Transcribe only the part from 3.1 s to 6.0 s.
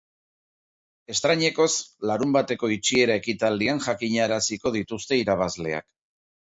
ekitaldian jakinaraziko dituzte irabazleak.